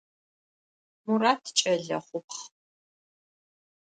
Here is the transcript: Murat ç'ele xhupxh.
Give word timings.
Murat 1.05 1.43
ç'ele 1.57 1.97
xhupxh. 2.07 2.41